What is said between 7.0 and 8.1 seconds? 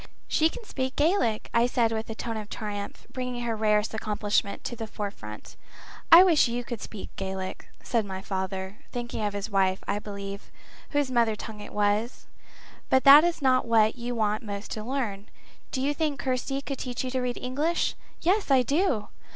Gaelic," said